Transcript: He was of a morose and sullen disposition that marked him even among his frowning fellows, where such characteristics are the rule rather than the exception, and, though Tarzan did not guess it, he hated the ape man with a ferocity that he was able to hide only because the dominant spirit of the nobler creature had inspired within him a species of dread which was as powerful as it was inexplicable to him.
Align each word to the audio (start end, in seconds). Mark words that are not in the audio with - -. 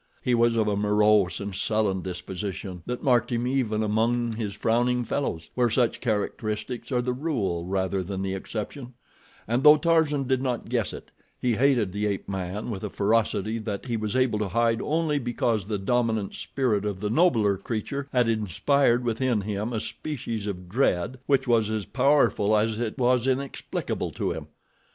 He 0.23 0.33
was 0.33 0.55
of 0.55 0.67
a 0.67 0.75
morose 0.75 1.39
and 1.39 1.53
sullen 1.53 2.01
disposition 2.01 2.81
that 2.87 3.03
marked 3.03 3.31
him 3.31 3.45
even 3.45 3.83
among 3.83 4.33
his 4.33 4.55
frowning 4.55 5.03
fellows, 5.05 5.51
where 5.53 5.69
such 5.69 6.01
characteristics 6.01 6.91
are 6.91 7.03
the 7.03 7.13
rule 7.13 7.67
rather 7.67 8.01
than 8.01 8.23
the 8.23 8.33
exception, 8.33 8.95
and, 9.47 9.61
though 9.61 9.77
Tarzan 9.77 10.23
did 10.23 10.41
not 10.41 10.69
guess 10.69 10.91
it, 10.91 11.11
he 11.39 11.53
hated 11.53 11.91
the 11.93 12.07
ape 12.07 12.27
man 12.27 12.71
with 12.71 12.83
a 12.83 12.89
ferocity 12.89 13.59
that 13.59 13.85
he 13.85 13.95
was 13.95 14.15
able 14.15 14.39
to 14.39 14.49
hide 14.49 14.81
only 14.81 15.19
because 15.19 15.67
the 15.67 15.77
dominant 15.77 16.33
spirit 16.33 16.83
of 16.83 16.99
the 16.99 17.11
nobler 17.11 17.55
creature 17.55 18.07
had 18.11 18.27
inspired 18.27 19.03
within 19.03 19.41
him 19.41 19.71
a 19.71 19.79
species 19.79 20.47
of 20.47 20.67
dread 20.67 21.19
which 21.27 21.47
was 21.47 21.69
as 21.69 21.85
powerful 21.85 22.57
as 22.57 22.79
it 22.79 22.97
was 22.97 23.27
inexplicable 23.27 24.09
to 24.09 24.31
him. 24.31 24.47